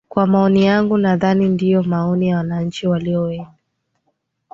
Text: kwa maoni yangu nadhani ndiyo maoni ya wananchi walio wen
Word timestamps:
kwa 0.09 0.27
maoni 0.27 0.65
yangu 0.65 0.97
nadhani 0.97 1.49
ndiyo 1.49 1.83
maoni 1.83 2.27
ya 2.27 2.37
wananchi 2.37 2.87
walio 2.87 3.21
wen 3.21 3.45